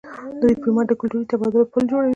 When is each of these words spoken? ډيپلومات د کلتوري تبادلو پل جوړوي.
ډيپلومات 0.49 0.85
د 0.87 0.93
کلتوري 0.99 1.25
تبادلو 1.31 1.69
پل 1.71 1.83
جوړوي. 1.91 2.09